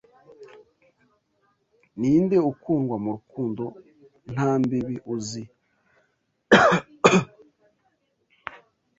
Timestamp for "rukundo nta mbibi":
3.17-4.95